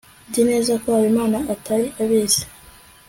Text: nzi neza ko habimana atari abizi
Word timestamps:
nzi 0.29 0.41
neza 0.49 0.73
ko 0.81 0.87
habimana 0.95 1.37
atari 1.53 1.85
abizi 2.01 2.43